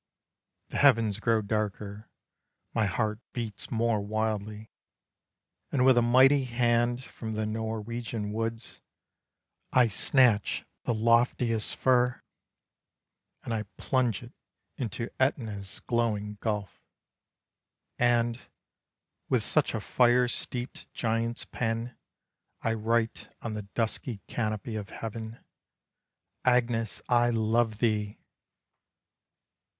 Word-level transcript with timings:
The 0.69 0.77
heavens 0.79 1.19
grow 1.19 1.43
darker, 1.43 2.09
my 2.73 2.87
heart 2.87 3.19
beats 3.33 3.69
more 3.69 4.01
wildly, 4.01 4.71
And 5.71 5.85
with 5.85 5.95
a 5.95 6.01
mighty 6.01 6.45
hand, 6.45 7.03
from 7.03 7.33
the 7.33 7.45
Norwegian 7.45 8.31
woods, 8.31 8.81
I 9.71 9.85
snatch 9.85 10.65
the 10.85 10.95
loftiest 10.95 11.75
fir, 11.75 12.23
And 13.43 13.53
I 13.53 13.61
plunge 13.77 14.23
it 14.23 14.33
Into 14.75 15.11
Etna's 15.19 15.81
glowing 15.81 16.39
gulf; 16.41 16.81
And, 17.99 18.39
with 19.29 19.43
such 19.43 19.75
a 19.75 19.79
fire 19.79 20.27
steeped 20.27 20.91
giant's 20.93 21.45
pen, 21.45 21.95
I 22.63 22.73
write 22.73 23.29
on 23.43 23.53
the 23.53 23.67
dusky 23.75 24.17
canopy 24.25 24.75
of 24.77 24.89
heaven, 24.89 25.45
"Agnes, 26.43 27.03
I 27.07 27.29
love 27.29 27.77
thee!" 27.77 28.17